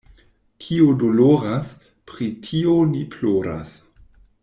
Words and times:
Kio 0.67 0.87
doloras, 1.03 1.69
pri 2.13 2.31
tio 2.49 2.75
ni 2.95 3.07
ploras. 3.17 3.79